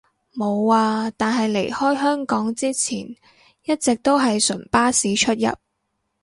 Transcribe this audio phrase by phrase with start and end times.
[0.33, 3.07] 無呀，但係離開香港之前
[3.65, 5.47] 一直都係純巴士出入